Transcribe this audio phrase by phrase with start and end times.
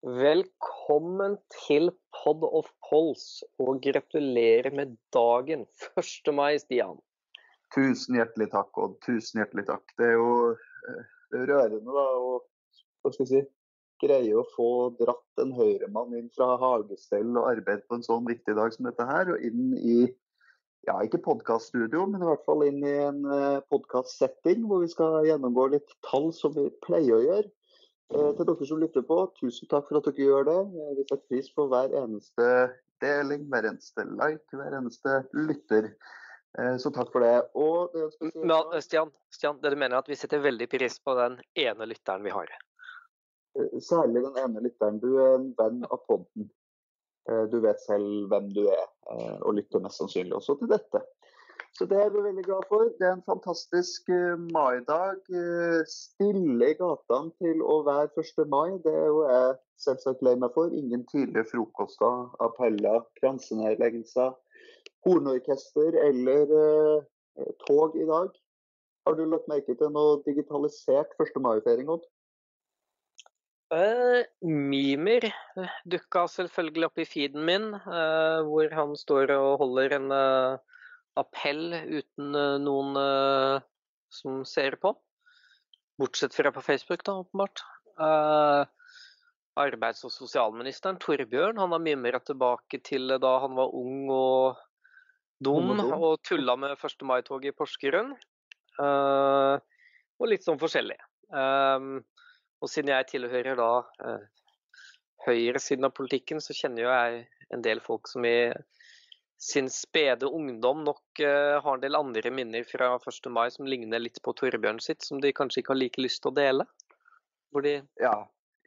[0.00, 5.66] Velkommen til Pod of Pols, og gratulerer med dagen
[6.00, 6.30] 1.
[6.32, 6.96] mai, Stian.
[7.74, 8.94] Tusen hjertelig takk, Odd.
[9.04, 9.92] Tusen hjertelig takk.
[10.00, 11.04] Det er jo eh,
[11.36, 13.42] rørende da, å si,
[14.00, 14.70] greie å få
[15.02, 19.04] dratt en høyremann inn fra hagestell og arbeid på en sånn viktig dag som dette
[19.04, 20.00] her, og inn i
[20.88, 25.28] ja, ikke podkaststudio, men i hvert fall inn i en uh, podkastsetting hvor vi skal
[25.28, 27.50] gjennomgå litt tall som vi pleier å gjøre.
[28.10, 30.60] Eh, til dere som lytter på, tusen takk for at dere gjør det.
[30.82, 32.46] Eh, vi setter pris på hver eneste
[33.02, 35.92] deling, hver eneste like, hver eneste lytter.
[36.58, 37.36] Eh, så takk for det.
[37.54, 41.14] Og det Men, Stian, Stian, det du mener er at vi setter veldig pris på
[41.20, 42.50] den ene lytteren vi har?
[43.82, 44.98] Særlig den ene lytteren.
[44.98, 46.50] Du er en venn av podden.
[47.50, 48.86] Du vet selv hvem du er,
[49.44, 51.02] og lytter mest sannsynlig også til dette.
[51.78, 52.88] Så det er vi veldig glad for.
[52.98, 55.20] Det er en fantastisk uh, maidag.
[55.32, 58.44] Uh, stille i gatene til å være 1.
[58.52, 58.76] mai.
[58.84, 60.72] Det er jo jeg selvsagt lei meg for.
[60.76, 64.36] Ingen tidlige frokoster, appeller, kransenedleggelser,
[65.06, 68.32] hornorkester eller eh, tog i dag.
[69.06, 71.38] Har du lagt merke til noe digitalisert 1.
[71.40, 72.04] mai-feiring, Odd?
[73.70, 75.28] Uh, Mimer
[75.88, 80.79] dukka selvfølgelig opp i feeden min, uh, hvor han står og holder en uh,
[81.18, 83.62] appell uten eh, noen uh,
[84.12, 84.94] som ser på.
[86.00, 87.62] Bortsett fra på Facebook, da, åpenbart.
[88.00, 88.64] Uh,
[89.60, 94.60] arbeids- og sosialministeren, Torbjørn, han har mimra tilbake til da han var ung og
[95.40, 97.04] dum og tulla med 1.
[97.08, 98.14] mai-toget i Porsgrunn.
[98.80, 99.56] Uh,
[100.20, 100.98] og litt sånn forskjellig.
[101.32, 102.00] Um,
[102.60, 103.70] og siden jeg tilhører da
[104.04, 104.24] uh,
[105.26, 108.52] høyresiden av politikken, så kjenner jo jeg en del folk som i
[109.40, 113.30] sin spede ungdom nok uh, har en del andre minner fra 1.
[113.32, 116.32] mai som ligner litt på Torbjørn sitt, som de kanskje ikke har like lyst til
[116.32, 116.66] å dele?
[117.64, 117.78] De...
[118.02, 118.14] Ja,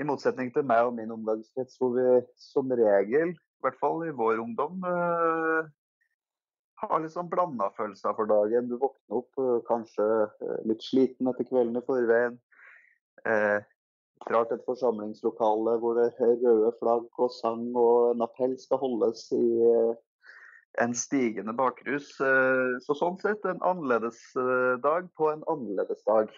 [0.02, 2.08] i motsetning til meg og min omgangskrets, hvor vi
[2.42, 5.62] som regel, i hvert fall i vår ungdom, uh,
[6.84, 8.68] har litt sånn blanda følelser for dagen.
[8.68, 10.10] Du våkner opp uh, kanskje
[10.68, 12.42] litt sliten etter kvelden i forveien.
[13.24, 13.60] Eh,
[14.28, 19.30] drar til et forsamlingslokale hvor det røde flagg og sang og en appell skal holdes
[19.36, 19.46] i
[20.82, 22.10] en stigende bakrus.
[22.22, 26.34] Eh, så sånn sett en annerledes eh, dag på en annerledes dag.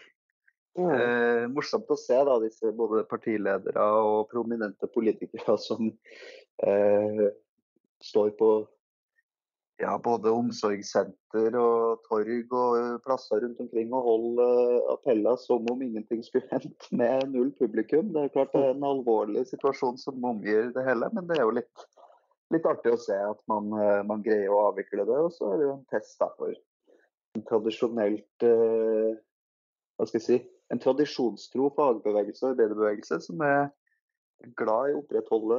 [0.76, 0.92] Mm.
[0.92, 5.88] Eh, morsomt å se da, disse både partiledere og prominente politikere som
[6.68, 7.28] eh,
[8.04, 8.50] står på
[9.80, 16.24] ja, både omsorgssenter og torg og plasser rundt omkring og holder appeller som om ingenting
[16.24, 18.14] skulle hendt med null publikum.
[18.16, 21.48] Det er klart det er en alvorlig situasjon som omgir det hele, men det er
[21.48, 21.88] jo litt
[22.54, 25.22] litt artig å se at man, eh, man, greier å avvikle det.
[25.28, 26.54] Og så er det jo en test da, for
[27.36, 29.16] en tradisjonelt eh,
[29.96, 30.38] Hva skal jeg si
[30.74, 33.68] En tradisjonstro fagbevegelse og arbeiderbevegelse som er
[34.58, 35.58] glad i å opprettholde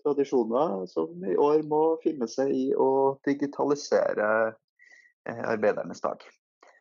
[0.00, 2.88] tradisjoner, som i år må finne seg i å
[3.28, 4.30] digitalisere
[5.28, 6.24] eh, arbeidernes dag.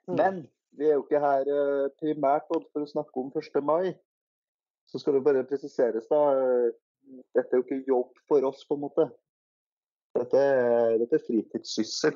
[0.08, 0.16] Mm.
[0.16, 0.40] Men
[0.80, 3.60] vi er jo ikke her eh, primært for å snakke om 1.
[3.68, 3.92] mai.
[4.88, 6.22] Så skal det bare presiseres, da.
[7.36, 9.10] Dette er jo ikke jobb for oss, på en måte.
[10.16, 10.42] Dette,
[11.02, 12.16] dette er fritidssyssel.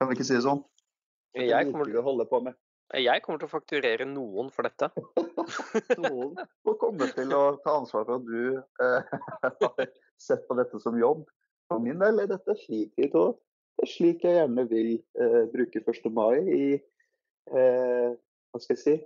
[0.00, 0.64] Kan vi ikke si det sånn?
[1.38, 2.56] Jeg kommer, til, å holde på med.
[2.98, 4.88] jeg kommer til å fakturere noen for dette.
[6.04, 6.32] noen
[6.66, 9.12] må komme til å ta ansvar for at du eh,
[9.62, 9.84] har
[10.18, 11.22] sett på dette som jobb.
[11.70, 13.38] For min del er dette fritid òg.
[13.78, 14.90] Det er slik jeg gjerne vil
[15.22, 16.10] eh, bruke 1.
[16.12, 18.10] mai i eh,
[18.50, 18.98] Hva skal jeg si?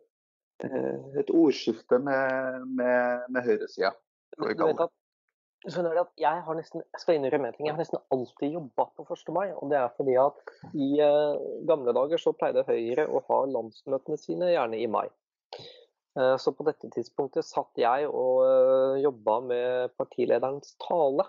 [0.64, 3.92] Eh, et ordskifte med, med, med høyresida.
[4.38, 4.94] Du vet at
[5.72, 9.06] skjønner at jeg har nesten jeg skal innrømme ting, jeg har nesten alltid jobba på
[9.06, 9.30] 1.
[9.36, 9.46] mai.
[9.52, 11.38] og Det er fordi at i uh,
[11.68, 15.06] gamle dager så pleide Høyre å ha landsmøtene sine gjerne i mai.
[16.18, 21.26] Uh, så på dette tidspunktet satt jeg og uh, jobba med partilederens tale.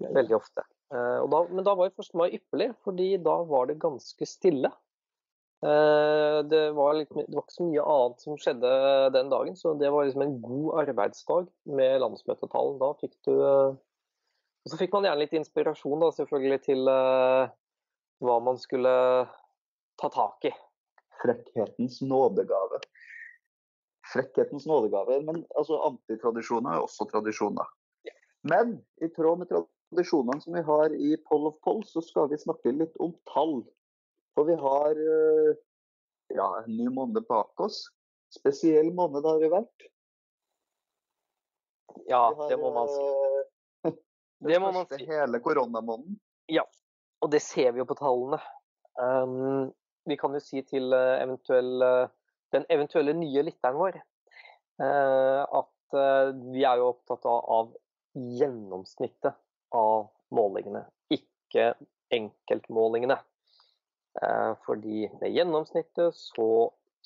[0.00, 0.64] Veldig ofte.
[0.88, 2.14] Da, men da var jo 1.
[2.16, 4.70] mai ypperlig, fordi da var det ganske stille.
[5.58, 8.70] Eh, det var, litt, det var, ikke så mye annet som skjedde
[9.14, 11.48] den dagen, så det var liksom en god arbeidsdag
[11.78, 12.76] med landsmøtetalen.
[12.78, 13.72] Da fikk du eh,
[14.62, 17.48] Og så fikk man gjerne litt inspirasjon da, selvfølgelig til uh,
[18.22, 18.92] hva man skulle
[19.98, 20.52] ta tak i.
[21.22, 22.82] Frekkhetens nådegave.
[24.12, 25.22] Frekkhetens nådegave.
[25.24, 27.70] Men altså, antitradisjoner er også tradisjoner.
[28.04, 28.14] Ja.
[28.50, 32.42] Men i tråd med tradisjonene som vi har i Poll of Poll, så skal vi
[32.42, 33.62] snakke litt om tall.
[34.38, 35.54] For vi har eh,
[36.38, 37.88] ja, en ny måned bak oss.
[38.30, 39.86] Spesiell måned har det vært.
[42.06, 43.08] Ja, har, det må man si.
[44.38, 45.00] Det, det må man si.
[45.08, 46.20] Hele koronamåneden.
[46.46, 46.62] Ja,
[47.18, 48.38] og det ser vi jo på tallene.
[48.94, 49.72] Um,
[50.06, 51.82] vi kan jo si til eventuell,
[52.54, 57.74] den eventuelle nye lytteren vår uh, at uh, vi er jo opptatt av, av,
[58.38, 59.34] gjennomsnittet
[59.74, 61.72] av målingene, ikke
[62.14, 63.18] enkeltmålingene.
[64.18, 66.48] Uh, fordi med gjennomsnittet så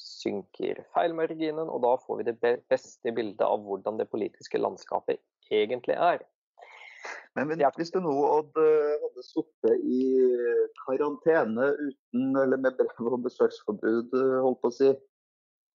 [0.01, 5.21] synker feilmarginen, og da får vi det beste bildet av hvordan det politiske landskapet
[5.53, 6.25] egentlig er.
[7.37, 8.67] Men, men hvis du nå hadde,
[9.03, 10.03] hadde sittet i
[10.85, 14.15] karantene uten, eller med brev og besøksforbud,
[14.45, 14.93] holdt på å si,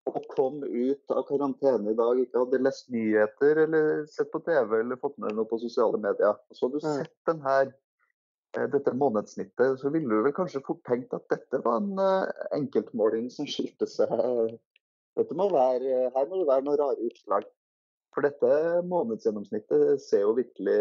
[0.08, 4.78] og kom ut av karantene i dag, ikke hadde lest nyheter eller sett på TV
[4.80, 6.96] eller fått med noe på sosiale medier, så hadde du mm.
[7.02, 7.76] sett den her, eh,
[8.56, 13.28] dette månedssnittet, så ville du vel kanskje fort tenkt at dette var en uh, enkeltmåling
[13.32, 14.12] som skilte seg
[15.18, 17.46] dette må være, Her må det være noen rare utslag.
[18.14, 18.50] For dette
[18.88, 20.78] månedsgjennomsnittet ser jo virkelig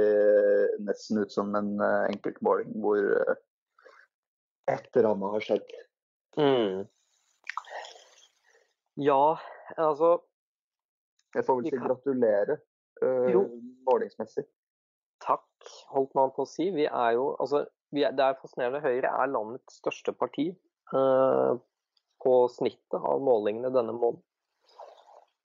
[0.85, 3.41] nesten ut som en eh, enkeltmåling hvor eh,
[4.71, 5.75] et eller annet har skjedd.
[6.37, 6.85] Mm.
[9.01, 9.37] Ja,
[9.75, 10.15] altså
[11.35, 12.57] Jeg får vel si gratulere
[13.03, 13.43] uh,
[13.89, 14.47] målingsmessig.
[15.27, 16.69] Takk, holdt man på å si.
[16.75, 18.83] Vi er jo altså er, Det er fascinerende.
[18.83, 21.53] Høyre er landets største parti eh,
[22.23, 24.23] på snittet av målingene denne måneden.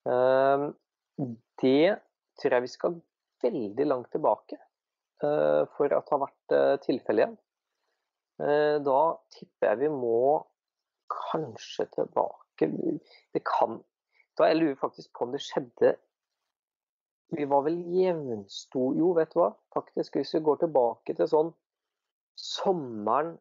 [0.08, 0.68] Eh,
[1.62, 1.96] det
[2.40, 3.00] tror jeg vi skal
[3.42, 7.40] veldig langt tilbake eh, for at det har vært eh, tilfellet igjen.
[8.42, 9.00] Uh, da
[9.30, 10.40] tipper jeg vi må
[11.12, 13.76] kanskje tilbake Det kan
[14.40, 15.92] Da jeg lurer faktisk på om det skjedde
[17.32, 19.52] Vi var vel jevnstore Jo, vet du hva?
[19.72, 21.52] Faktisk, hvis vi går tilbake til sånn
[22.38, 23.36] sommeren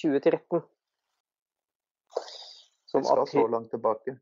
[0.00, 0.62] 2013
[2.94, 4.16] Vi skal så langt tilbake.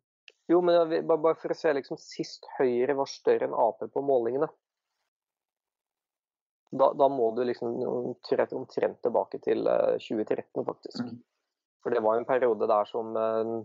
[0.51, 4.49] Jo, men bare for å se liksom, Sist Høyre var større enn Ap på målingene.
[6.73, 11.03] Da, da må du liksom omtrent, tilbake til 2013, eh, faktisk.
[11.05, 11.19] Mm.
[11.85, 13.59] For det var en periode der som uh,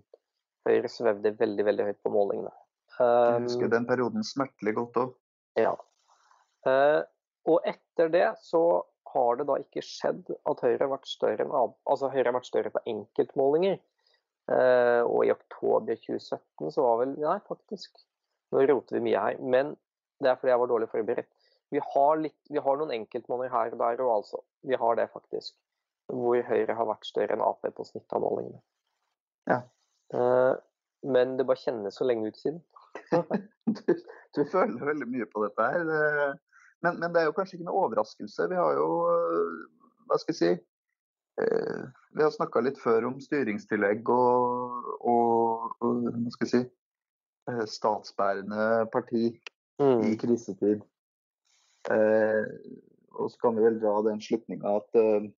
[0.68, 2.52] Høyre svevde veldig veldig høyt på målingene.
[2.98, 5.16] Um, Jeg husker den perioden smertelig godt òg.
[5.58, 5.74] Ja.
[6.68, 7.02] Eh,
[7.48, 8.64] og etter det så
[9.14, 12.50] har det da ikke skjedd at Høyre har vært større enn Altså Høyre har vært
[12.50, 13.78] større på enkeltmålinger.
[14.52, 18.00] Eh, og i oktober 2017 så var vel Nei, faktisk.
[18.54, 19.40] Nå roter vi mye her.
[19.40, 19.76] Men
[20.24, 21.32] det er fordi jeg var dårlig forberedt.
[21.74, 24.44] Vi har, litt, vi har noen enkeltmålinger her og der og altså.
[24.68, 25.56] Vi har det faktisk.
[26.08, 28.62] Hvor Høyre har vært større enn Ap på snitt av målingene.
[29.48, 29.62] Ja.
[30.16, 30.54] Eh,
[31.08, 32.64] men det bare kjennes så lenge ut siden.
[34.38, 35.92] du, føler veldig mye på dette her.
[36.86, 38.48] Men, men, det er jo kanskje ikke noe overraskelse.
[38.52, 38.90] Vi har jo,
[40.08, 40.52] hva skal jeg si
[41.42, 46.62] Eh, vi har snakka litt før om styringstillegg og, og, og hva skal jeg si,
[47.52, 49.30] eh, statsbærende parti
[49.82, 50.02] mm.
[50.10, 50.82] i krisetid.
[51.94, 52.46] Eh,
[53.18, 55.30] og så kan vi vel dra den slutninga at eh,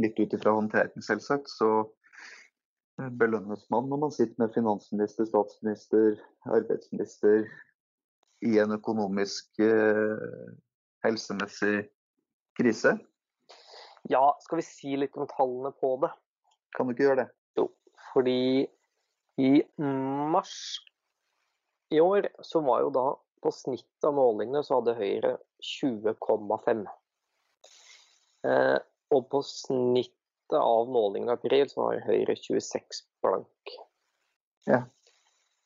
[0.00, 1.68] litt ut ifra håndtering, selvsagt, så
[2.96, 6.16] belønnes man når man sitter med finansminister, statsminister,
[6.48, 7.44] arbeidsminister
[8.46, 10.54] i en økonomisk, eh,
[11.04, 11.88] helsemessig
[12.56, 12.96] krise.
[14.08, 16.12] Ja, skal vi si litt om tallene på det?
[16.76, 17.28] Kan du ikke gjøre det?
[17.58, 17.68] Jo,
[18.12, 18.66] fordi
[19.40, 20.56] i mars
[21.92, 23.06] i år så var jo da
[23.44, 26.86] på snitt av målingene så hadde Høyre 20,5.
[28.46, 28.78] Eh,
[29.14, 30.15] og på snittet
[30.54, 33.74] av målingene i april så har Høyre 26 blank.
[34.66, 34.84] Ja.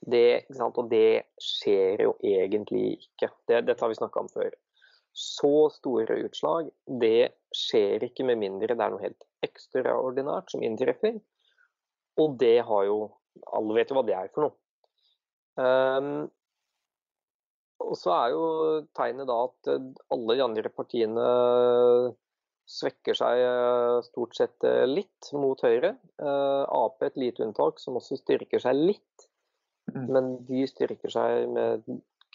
[0.00, 3.28] Det, og det skjer jo egentlig ikke.
[3.48, 4.54] Det, dette har vi snakka om før.
[5.12, 6.70] Så store utslag,
[7.02, 11.18] det skjer ikke med mindre det er noe helt ekstraordinært som inntreffer.
[12.20, 13.00] Og det har jo
[13.54, 14.56] Alle vet jo hva det er for noe.
[15.54, 16.24] Um,
[17.80, 18.42] og så er jo
[18.96, 19.70] tegnet da at
[20.12, 21.26] alle de andre partiene
[22.70, 25.94] svekker seg eh, stort sett eh, litt mot Høyre.
[26.22, 29.26] Uh, Ap et lite unntak, som også styrker seg litt.
[29.90, 30.06] Mm.
[30.14, 31.88] Men de styrker seg med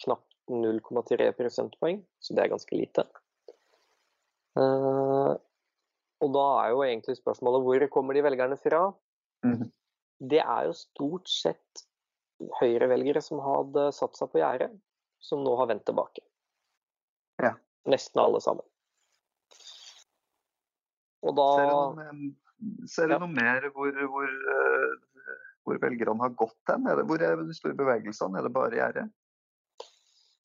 [0.04, 3.06] knapt 0,3 prosentpoeng, så det er ganske lite.
[4.56, 8.86] Og da er jo egentlig spørsmålet hvor kommer de velgerne fra?
[9.44, 9.66] Mm.
[10.32, 11.82] Det er jo stort sett
[12.60, 14.70] høyrevelgere som hadde satt seg på gjerdet,
[15.20, 16.24] som nå har vendt tilbake.
[17.42, 17.56] Ja.
[17.90, 18.64] Nesten alle sammen.
[21.24, 21.48] Og da
[22.88, 25.24] Ser du noe, mer hvor, hvor, uh,
[25.66, 26.88] hvor velgerne har gått hen?
[27.08, 28.40] Hvor er de store bevegelsene?
[28.40, 29.10] Er det bare gjerdet?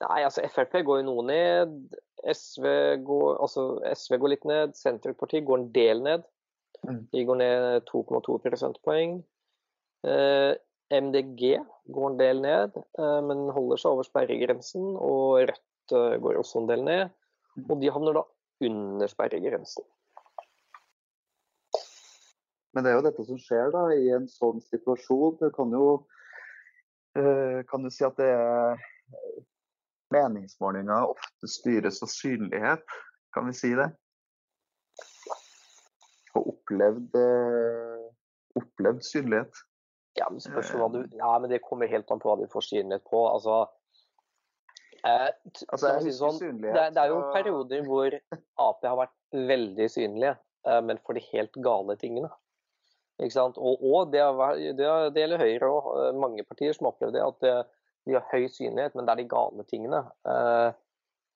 [0.01, 1.77] Nei, altså Frp går jo noe ned.
[2.21, 2.65] SV
[3.05, 4.75] går, altså, SV går litt ned.
[4.77, 6.25] Senterpartiet går en del ned.
[6.87, 7.03] Mm.
[7.13, 9.19] De går ned 2,2 prosentpoeng.
[10.07, 10.53] Eh,
[10.91, 11.61] MDG
[11.93, 14.93] går en del ned, eh, men holder seg over sperregrensen.
[14.97, 17.15] Og Rødt eh, går også en del ned.
[17.57, 17.67] Mm.
[17.67, 18.25] Og de havner da
[18.67, 19.85] under sperregrensen.
[22.73, 25.39] Men det er jo dette som skjer da, i en sånn situasjon.
[25.41, 25.87] Du kan jo,
[27.19, 28.85] eh, kan du si at det er
[30.11, 32.95] meningsmålinger ofte styres av synlighet,
[33.35, 33.89] kan vi si det?
[36.35, 38.07] Og opplevd, eh,
[38.59, 39.61] opplevd synlighet.
[40.19, 43.27] Ja, men du Ja, men det kommer helt an på hva du får synlighet på.
[43.31, 43.67] Altså
[45.01, 45.29] Eh,
[45.73, 48.13] altså, sånn, det, det, er jo perioder hvor
[48.67, 49.15] Ap har vært
[49.49, 50.35] veldig synlige,
[50.67, 52.29] eh, men for de helt gale tingene.
[53.21, 54.23] Og, og det,
[54.79, 57.55] det, det, gjelder Høyre og eh, mange partier som opplever det, at det,
[58.09, 60.01] de har høy synlighet, men det er de gale tingene.
[60.25, 60.69] Eh,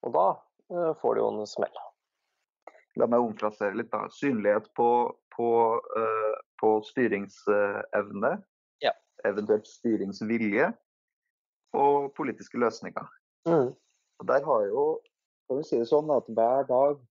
[0.06, 0.26] og da
[0.74, 1.82] eh, får de jo en smell.
[3.00, 3.92] La meg omplassere litt.
[3.92, 4.08] da.
[4.14, 4.90] Synlighet på,
[5.36, 5.50] på,
[6.00, 8.34] eh, på styringsevne,
[8.86, 8.94] ja.
[9.28, 10.72] eventuelt styringsvilje,
[11.76, 13.10] og politiske løsninger.
[13.50, 13.74] Mm.
[14.20, 14.86] Og Der har jo,
[15.50, 17.02] kan vi si det sånn, at hver dag,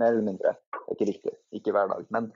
[0.00, 2.30] mer eller mindre, det er ikke riktig, ikke hver dag, men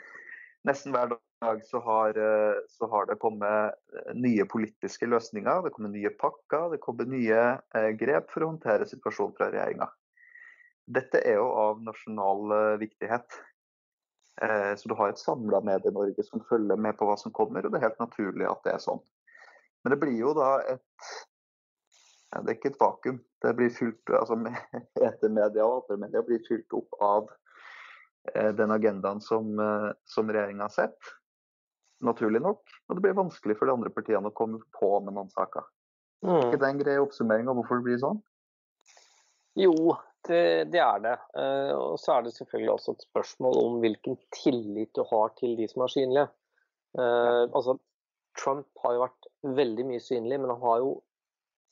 [0.68, 1.12] nesten hver
[1.44, 5.62] dag så har, eh, så har det kommet eh, nye politiske løsninger.
[5.64, 7.42] Det kommer nye pakker, det kommer nye
[7.74, 9.90] eh, grep for å håndtere situasjonen fra regjeringa.
[10.84, 13.38] Dette er jo av nasjonal viktighet.
[14.34, 17.78] Så du har et samla Medie-Norge som følger med på hva som kommer, og det
[17.78, 19.00] er helt naturlig at det er sånn.
[19.80, 21.06] Men det blir jo da et
[22.34, 23.20] det er ikke et vakuum.
[23.46, 24.36] Det blir fylt, altså
[25.08, 27.30] Etermedia og andre blir fylt opp av
[28.32, 30.98] den agendaen som, eh, som regjeringa har sett.
[32.04, 32.62] Naturlig nok.
[32.88, 35.66] Og det blir vanskelig for de andre partiene å komme på med noen saker.
[36.24, 36.34] Mm.
[36.34, 38.20] Er ikke det en grei oppsummering av hvorfor det blir sånn?
[39.60, 39.74] Jo,
[40.26, 41.14] det, det er det.
[41.36, 45.54] Uh, og så er det selvfølgelig også et spørsmål om hvilken tillit du har til
[45.58, 46.28] de som er synlige.
[46.98, 47.76] Uh, altså,
[48.40, 49.28] Trump har jo vært
[49.60, 50.94] veldig mye synlig, men han har jo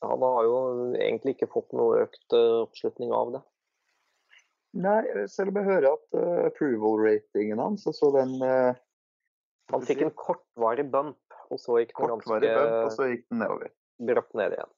[0.03, 0.55] han har jo
[0.99, 3.39] egentlig ikke fått noe økt eh, oppslutning av det.
[4.73, 8.73] Nei, selv om jeg hører at uh, approval-ratingen hans, altså den uh,
[9.73, 11.19] Han fikk en kortvarig bump,
[11.53, 13.69] og så gikk den ganske bump, og så gikk den nedover.
[14.03, 14.73] Bratt ned igjen.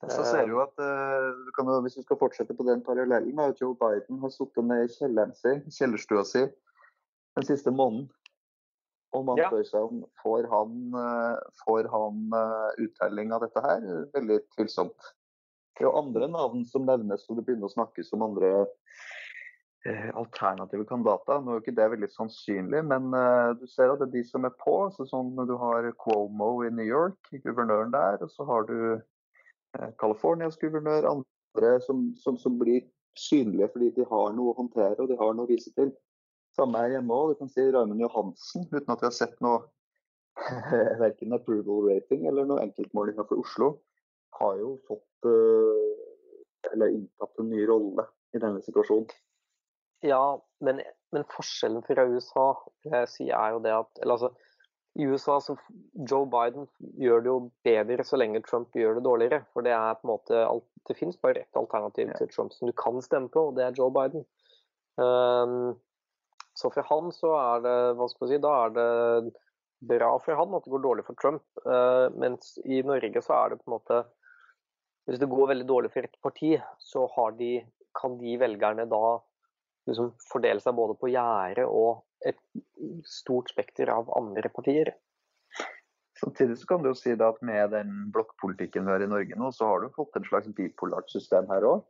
[0.00, 3.60] Så ser du at uh, du kan, Hvis du skal fortsette på den parallellen, at
[3.62, 6.46] Joe Biden har sittet ned i kjelleren sin, kjellerstua si
[7.38, 8.08] den siste måneden
[9.16, 13.86] og man spør seg om får han, eh, får han eh, uttelling av dette her.
[14.14, 15.08] Veldig tvilsomt.
[15.74, 19.08] Det er jo andre navn som nevnes, og det begynner å snakkes om andre eh,
[19.88, 21.40] alternative kandidater.
[21.40, 24.24] Nå er jo ikke det veldig sannsynlig, men uh, du ser at det er de
[24.28, 24.74] som er på.
[24.96, 28.20] Så sånn, du har Cuomo i New York, guvernøren der.
[28.20, 32.84] Og så har du uh, Californias guvernør, andre som, som, som, blir
[33.18, 35.94] synlige fordi de har noe å håndtere og de har noe å vise til.
[36.56, 37.32] Samme her hjemme òg.
[37.32, 39.64] Du kan si Raymond Johansen, uten at vi har sett noe
[41.02, 43.72] verken approval rating eller noen enkeltmålinger for Oslo,
[44.38, 45.28] har jo fått
[46.70, 48.06] eller inntatt en ny rolle
[48.36, 49.08] i denne situasjonen.
[50.06, 50.22] Ja,
[50.64, 50.80] men,
[51.12, 52.46] men forskjellen fra USA
[52.86, 54.30] jeg si, er jo det at eller altså,
[54.98, 55.54] i USA så
[56.10, 56.66] Joe Biden
[56.98, 59.44] gjør det jo bedre så lenge Trump gjør det dårligere.
[59.54, 60.40] For det er på en måte
[60.88, 63.76] det finnes bare ett alternativ til Trump som du kan stemme på, og det er
[63.78, 64.24] Joe Biden.
[64.98, 65.76] Um,
[66.58, 69.34] så for han så er det hva skal si, da er det
[69.90, 71.44] bra for han at det går dårlig for Trump.
[71.62, 74.02] Uh, mens i Norge så er det på en måte
[75.08, 77.06] Hvis det går veldig dårlig for et parti, så
[77.38, 77.54] de,
[77.96, 79.04] kan de velgerne da
[79.88, 82.40] liksom fordele seg både på gjerdet og et
[83.08, 84.92] stort spekter av andre partier.
[86.20, 89.48] Samtidig så kan du jo si at med den blokkpolitikken vi har i Norge nå,
[89.56, 91.86] så har du fått en slags bipolart system her òg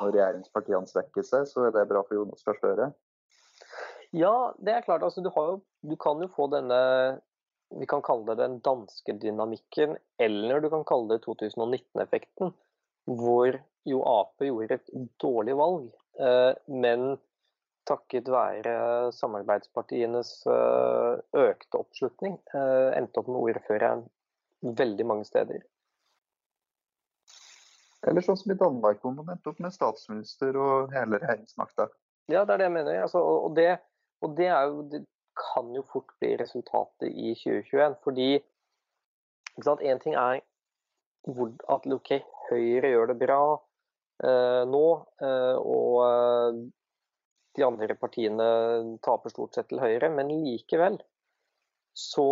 [0.00, 2.90] når regjeringspartiene svekker seg, så er det bra for Jonas Gahr Støre?
[4.16, 5.04] Ja, det er klart.
[5.06, 6.80] Altså, du, jo, du, kan jo få denne
[7.78, 12.50] Vi kan kalle det den danske dynamikken, eller du kan kalle det 2019-effekten.
[13.08, 13.56] Hvor
[13.88, 14.90] jo Ap gjorde et
[15.22, 15.90] dårlig valg,
[16.20, 17.16] eh, men
[17.88, 24.04] takket være samarbeidspartienes eh, økte oppslutning eh, endte opp med ordføreren
[24.60, 25.62] veldig mange steder.
[28.08, 31.88] Eller sånn som i Danmark, hvor man endte opp med statsminister og hele regjeringsmakta.
[32.30, 33.00] Ja, det er det jeg mener.
[33.02, 33.74] Altså, og, det,
[34.24, 35.02] og det, jo, det,
[35.40, 37.94] kan jo fort bli resultatet i 2021.
[38.04, 38.30] Fordi
[39.60, 40.40] Én ting er
[41.28, 42.10] hvor, at OK,
[42.50, 43.40] Høyre gjør det bra
[44.24, 44.84] eh, nå,
[45.22, 46.60] eh, og eh,
[47.58, 48.48] de andre partiene
[49.04, 51.00] taper stort sett til Høyre, men likevel
[51.96, 52.30] så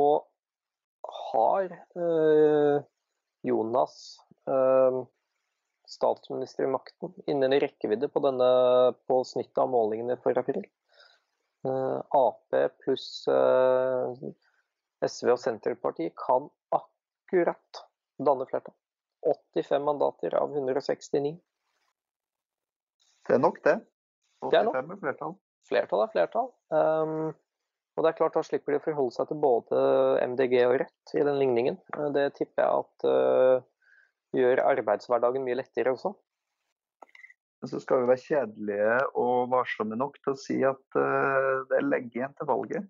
[1.32, 2.82] har eh,
[3.48, 3.94] Jonas
[4.46, 5.00] eh,
[5.88, 8.48] statsministermakten innen rekkevidde på, denne,
[9.08, 10.66] på snittet av målingene for april.
[11.66, 14.14] Uh, Ap pluss uh,
[15.02, 16.46] SV og Senterpartiet kan
[16.76, 17.80] akkurat
[18.22, 18.76] danne flertall.
[19.26, 21.34] 85 mandater av 169.
[23.28, 23.76] Det er nok, det.
[24.44, 24.78] 85 det er, nok.
[24.78, 25.34] er flertall.
[25.68, 26.50] Flertall er flertall.
[26.72, 27.32] Um,
[27.98, 29.80] og det er klart Da slipper de å forholde seg til både
[30.32, 31.80] MDG og Rødt i den ligningen.
[32.14, 33.66] Det tipper jeg at uh,
[34.38, 36.14] gjør arbeidshverdagen mye lettere også.
[37.58, 41.80] Men så skal vi være kjedelige og varsomme nok til å si at uh, det
[41.80, 42.86] er lenge igjen til valget.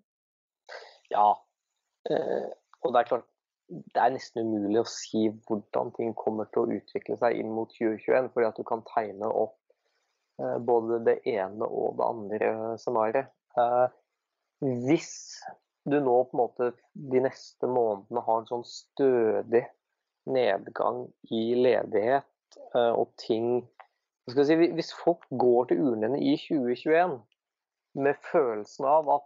[1.09, 2.49] Ja, uh,
[2.85, 3.28] og det er klart
[3.69, 7.71] det er nesten umulig å si hvordan ting kommer til å utvikle seg inn mot
[7.77, 9.57] 2021, fordi at du kan tegne opp
[10.41, 13.33] uh, både det ene og det andre scenarioet.
[14.59, 15.13] hvis
[15.89, 19.63] du nå på en måte de neste månedene har en sånn stødig
[20.29, 23.63] nedgang i ledighet og ting
[24.29, 27.15] Si, hvis folk går til urnene i 2021
[28.03, 29.25] med følelsen av at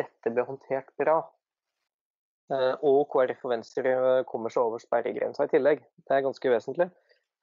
[0.00, 1.41] dette ble håndtert bra, eh,
[2.50, 3.92] og KrF og Venstre
[4.28, 6.88] kommer seg over sperregrensa i tillegg, det er ganske vesentlig,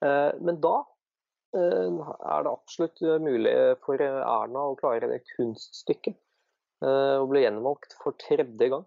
[0.06, 0.76] eh, men da
[1.58, 6.20] eh, er det absolutt mulig for Erna å klare det kunststykket
[6.80, 8.86] å bli gjenvalgt for tredje gang.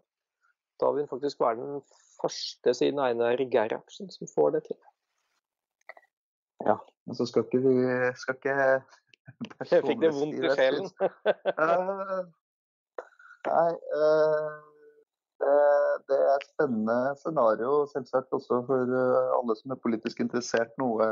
[0.81, 1.83] Da vil hun faktisk være den
[2.23, 4.79] første siden Einar Gerhardsen som får det til.
[6.67, 7.75] Ja, men så skal ikke vi
[8.17, 8.57] skal ikke
[9.71, 10.89] Jeg fikk det vondt i sjelen.
[11.63, 12.23] uh,
[13.47, 14.72] nei, uh,
[16.11, 20.73] det, er et spennende scenario, selvsagt også for uh, alle som er politisk interessert.
[20.81, 21.07] Noe,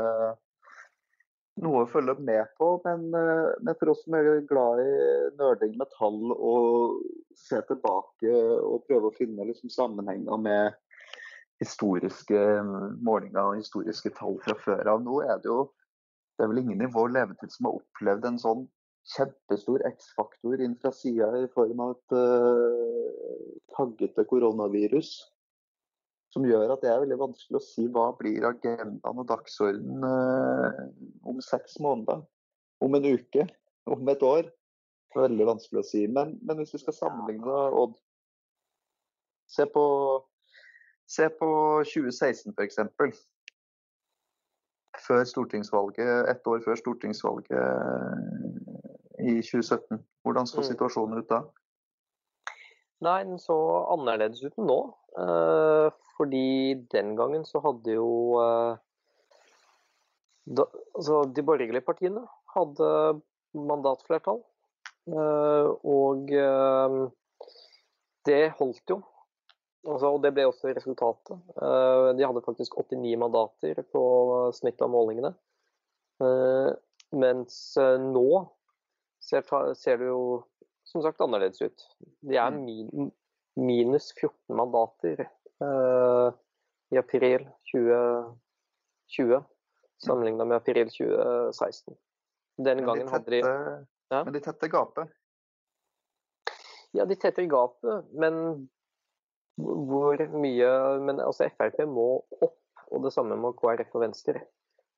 [1.61, 2.73] noe å følge med på.
[2.85, 4.93] Men, men, for oss som er glad i
[5.39, 7.01] nerding med tall og
[7.37, 8.31] se tilbake
[8.61, 10.79] og prøve å finne liksom, sammenhenger med
[11.61, 12.39] historiske
[13.05, 15.05] målinger og historiske tall fra før av.
[15.05, 15.67] Nå er det jo
[16.41, 18.61] det er vel ingen i vår levetid som har opplevd en sånn
[19.09, 25.09] kjempestor X-faktor inn fra sida i form av et uh, taggete koronavirus.
[26.31, 30.69] Som gjør at det er veldig vanskelig å si hva blir agendaen og dagsordenen uh,
[31.27, 32.19] om seks måneder.
[32.81, 33.43] Om en uke,
[33.91, 34.47] om et år.
[35.17, 36.05] Veldig vanskelig å si.
[36.07, 37.95] Men, men hvis vi skal sammenligne, Odd
[39.51, 39.83] Se på
[41.11, 41.47] Se på
[41.83, 42.77] 2016 f.eks.
[45.01, 47.59] Før stortingsvalget, ett år før stortingsvalget
[49.21, 50.01] i 2017.
[50.25, 50.67] Hvordan så mm.
[50.69, 51.41] situasjonen ut da?
[53.01, 53.57] Nei, den så
[53.95, 54.79] annerledes ut enn nå.
[55.21, 58.75] Eh, fordi den gangen så hadde jo eh,
[60.51, 62.23] da, altså De borgerlige partiene
[62.55, 62.89] hadde
[63.57, 64.41] mandatflertall.
[65.11, 66.29] Og
[68.29, 69.01] det holdt jo
[69.81, 71.39] Altså, og det ble også resultatet.
[71.57, 74.01] De hadde faktisk 89 mandater på
[74.53, 75.31] snitt av målingene.
[77.17, 77.55] Mens
[78.03, 78.27] nå
[79.31, 80.43] ser, ser, det jo
[80.91, 81.87] som sagt annerledes ut.
[82.27, 82.61] De er mm.
[82.67, 83.11] min,
[83.55, 85.25] minus 14 mandater
[86.91, 89.43] i april 2020
[90.05, 91.95] sammenlignet med april 2016.
[92.57, 94.23] Den gangen de tette, hadde de ja?
[94.23, 95.11] Men de tetter gapet?
[96.91, 98.67] Ja, de tetter gapet, men
[99.61, 100.71] hvor mye
[101.05, 102.07] Men altså Frp må
[102.41, 102.57] opp,
[102.91, 104.41] og det samme må KrF og Venstre.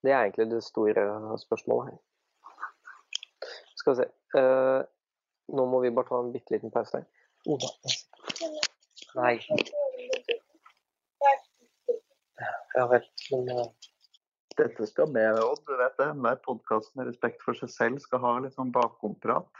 [0.04, 1.04] Det er egentlig det store
[1.42, 2.00] spørsmålet her.
[3.84, 4.06] Skal vi se.
[4.40, 4.80] Uh,
[5.52, 7.08] nå må vi bare ta en bitte liten pause her.
[7.52, 7.68] Oda.
[9.20, 9.34] Nei.
[12.78, 13.04] Ja vel.
[13.34, 13.66] Men uh...
[14.56, 15.66] Dette skal med, Odd.
[15.68, 16.08] Du vet det.
[16.24, 19.52] Hver podkast med respekt for seg selv skal ha litt sånn bakomprat.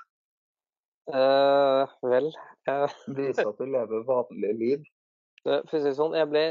[1.12, 2.30] Uh, vel
[2.70, 4.88] uh, Vise at du lever vanlige liv.
[5.44, 6.44] For å si det sånn, jeg ble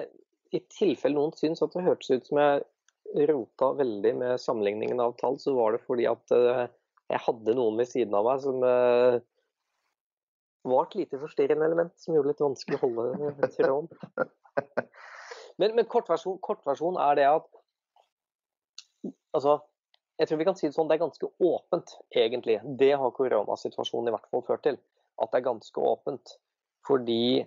[0.52, 5.16] I tilfelle noen syns at det hørtes ut som jeg rota veldig med sammenligningen av
[5.16, 6.66] tall, så var det fordi at uh,
[7.12, 8.62] jeg hadde noen ved siden av meg som
[10.62, 13.90] var et lite forstyrrende element som gjorde det litt vanskelig å holde tråden.
[15.60, 17.50] Men, men kortversjon, kortversjon er det at
[19.32, 19.56] Altså,
[20.20, 22.58] jeg tror vi kan si det sånn, det er ganske åpent, egentlig.
[22.78, 24.76] Det har koronasituasjonen i hvert fall ført til.
[25.16, 26.34] At det er ganske åpent.
[26.86, 27.40] Fordi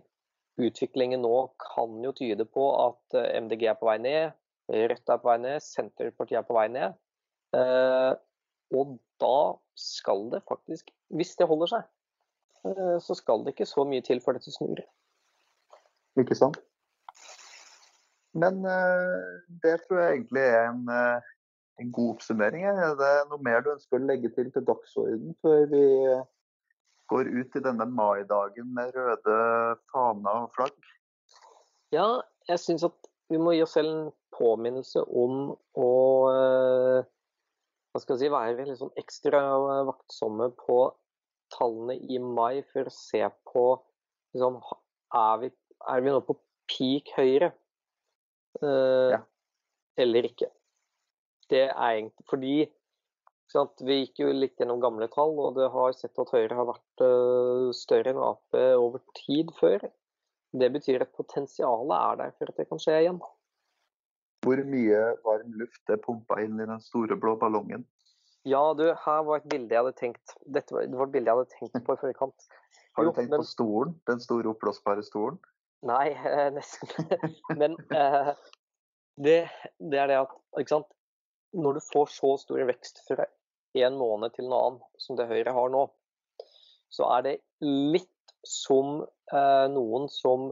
[0.66, 5.22] utviklingen nå kan jo tyde på at eh, MDG er på vei ned, Rødt er
[5.22, 6.98] på vei ned, Senterpartiet er på vei ned.
[8.76, 11.88] Eh, og da skal det faktisk, hvis det holder seg,
[12.68, 14.84] eh, så skal det ikke så mye til for dette snur.
[16.20, 16.60] Ikke sant.
[18.36, 18.60] Men
[19.64, 20.90] det tror jeg egentlig er en
[21.80, 22.64] en god oppsummering.
[22.66, 25.86] Er det noe mer du ønsker å legge til til dagsorden før vi
[27.12, 29.40] går ut i denne maidagen med røde
[29.92, 30.78] faner og flagg?
[31.94, 36.05] Ja, jeg syns at vi må gi oss selv en påminnelse om å eh,
[37.96, 39.40] hva skal jeg si, være litt sånn ekstra
[39.88, 40.80] vaktsomme på
[41.56, 43.64] tallene i mai for å se på
[44.36, 44.58] liksom,
[45.16, 45.52] er, vi,
[45.94, 46.36] er vi nå på
[46.68, 47.54] peak høyre
[48.60, 49.22] uh, ja.
[50.04, 50.50] eller ikke
[51.54, 52.56] det er egentlig fordi
[53.54, 56.66] sant, Vi gikk jo litt gjennom gamle tall, og det har sett at Høyre har
[56.68, 59.86] vært uh, større enn Ap over tid før.
[60.56, 63.22] Det betyr at potensialet er der for at det kan skje igjen.
[64.46, 67.86] Hvor mye varm luft er pumpa inn i den store blå ballongen?
[68.46, 71.32] Ja, du, her var et bilde jeg hadde tenkt Dette var, det var et bilde
[71.32, 72.50] jeg hadde tenkt på i forkant.
[72.96, 73.42] Har du tenkt men...
[73.42, 73.96] på stolen?
[74.08, 75.40] Den store oppblåsbare stolen?
[75.86, 76.92] Nei, eh, nesten.
[77.60, 78.32] men eh,
[79.18, 79.40] det,
[79.80, 80.92] det, er det at ikke sant?
[81.56, 83.26] Når du får så stor vekst fra
[83.76, 85.86] en måned til en annen, som det Høyre har nå,
[86.94, 88.12] så er det litt
[88.46, 89.02] som
[89.34, 90.52] eh, noen som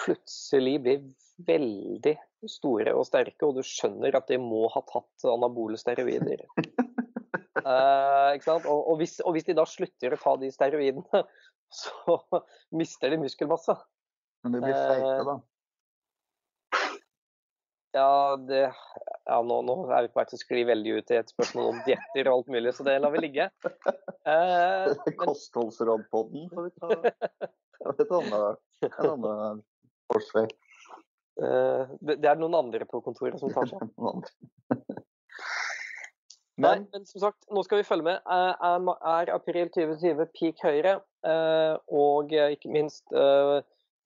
[0.00, 1.04] plutselig blir
[1.46, 2.16] veldig
[2.48, 6.46] store og sterke, og du skjønner at de må ha tatt anabole steroider.
[7.66, 11.24] eh, og, og, hvis, og, hvis, de da slutter å ta de steroidene,
[11.82, 12.18] så
[12.76, 13.76] mister de muskelmasse.
[14.44, 15.40] Men de blir feite, da?
[17.92, 18.72] Ja, det,
[19.26, 21.72] ja nå, nå, er vi på vei til å skli veldig ut i et spørsmål
[21.72, 23.48] om dietter og alt mulig, så det lar vi ligge.
[24.30, 24.92] Eh,
[25.24, 27.50] Kostholdsrådpodden får vi ta.
[27.90, 29.64] Et annet,
[30.12, 30.46] korsvei.
[31.40, 33.80] Eh, det, er noen andre på kontoret som tar seg.
[36.60, 38.18] Nei, men som sagt, nå skal vi følge med.
[38.20, 40.98] Eh, er, er april 2020 peak høyre?
[41.24, 43.06] Eh, og ikke minst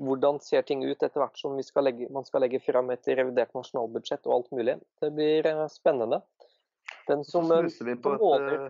[0.02, 3.52] hvordan ser ting ut etter hvert som skal legge, man skal legge fram et revidert
[3.54, 4.74] nasjonalbudsjett og alt mulig.
[5.02, 6.18] Det blir spennende.
[7.06, 7.68] Den som, måler,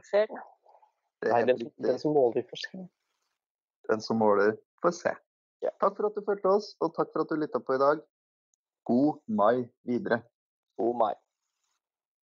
[0.09, 0.33] seg
[1.25, 2.83] Nei, den, den, som måler, får se.
[3.89, 5.15] Den som måler, får se.
[5.81, 8.03] Takk for at du fulgte oss, og takk for at du lytta på i dag.
[8.85, 10.23] God mai videre.
[10.77, 11.15] God mai.